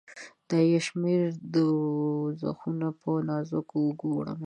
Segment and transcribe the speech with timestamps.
[0.49, 4.39] دا بې شمیره دوږخونه په نازکو اوږو، وړمه